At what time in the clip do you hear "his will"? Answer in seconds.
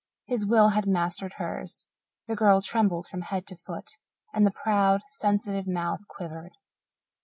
0.25-0.69